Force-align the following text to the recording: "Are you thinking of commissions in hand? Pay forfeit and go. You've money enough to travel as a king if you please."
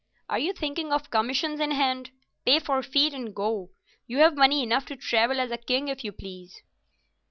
"Are 0.29 0.39
you 0.39 0.51
thinking 0.51 0.91
of 0.91 1.11
commissions 1.11 1.59
in 1.59 1.69
hand? 1.69 2.09
Pay 2.43 2.57
forfeit 2.57 3.13
and 3.13 3.35
go. 3.35 3.69
You've 4.07 4.33
money 4.35 4.63
enough 4.63 4.87
to 4.87 4.95
travel 4.95 5.39
as 5.39 5.51
a 5.51 5.57
king 5.59 5.89
if 5.89 6.03
you 6.03 6.11
please." 6.11 6.63